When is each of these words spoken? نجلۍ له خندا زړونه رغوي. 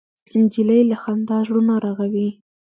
نجلۍ 0.41 0.81
له 0.89 0.95
خندا 1.01 1.37
زړونه 1.47 1.73
رغوي. 1.85 2.29